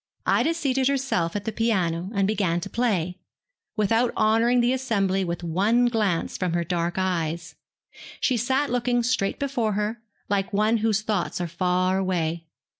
[0.25, 3.19] Ida seated herself at the piano and began to play,
[3.75, 7.53] without honouring the assembly with one glance from her dark eyes.
[8.19, 12.47] She sat looking straight before her, like one whose thoughts are far away.